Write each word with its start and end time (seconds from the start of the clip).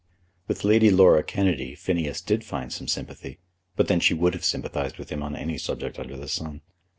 With 0.47 0.63
Lady 0.63 0.89
Laura 0.89 1.21
Kennedy, 1.21 1.75
Phineas 1.75 2.21
did 2.21 2.43
find 2.43 2.73
some 2.73 2.87
sympathy; 2.87 3.37
but 3.75 3.87
then 3.87 3.99
she 3.99 4.15
would 4.15 4.33
have 4.33 4.43
sympathised 4.43 4.97
with 4.97 5.11
him 5.11 5.21
on 5.21 5.35
any 5.35 5.59
subject 5.59 5.99
under 5.99 6.17
the 6.17 6.27
sun. 6.27 6.61